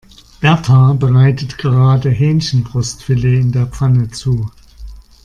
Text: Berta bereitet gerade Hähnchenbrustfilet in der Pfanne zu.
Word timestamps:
Berta 0.39 0.93
bereitet 0.93 1.59
gerade 1.59 2.09
Hähnchenbrustfilet 2.09 3.39
in 3.39 3.51
der 3.51 3.67
Pfanne 3.67 4.09
zu. 4.09 4.49